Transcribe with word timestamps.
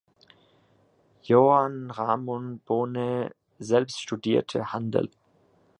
Joan 1.21 1.91
Ramon 1.95 2.57
Bonet 2.65 3.35
selbst 3.59 4.01
studierte 4.01 4.73
Handel. 4.73 5.11